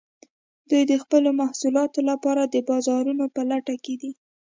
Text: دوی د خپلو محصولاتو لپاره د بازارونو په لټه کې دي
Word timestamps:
دوی 0.69 0.83
د 0.87 0.93
خپلو 1.03 1.29
محصولاتو 1.41 1.99
لپاره 2.09 2.41
د 2.45 2.55
بازارونو 2.69 3.25
په 3.35 3.41
لټه 3.51 3.75
کې 3.83 3.95
دي 4.01 4.11